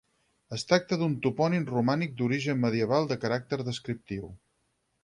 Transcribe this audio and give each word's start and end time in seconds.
Es 0.55 0.63
tracta 0.69 0.97
d'un 1.01 1.13
topònim 1.25 1.67
romànic, 1.73 2.17
d'origen 2.23 2.59
medieval, 2.65 3.09
de 3.13 3.21
caràcter 3.27 3.65
descriptiu. 3.71 4.31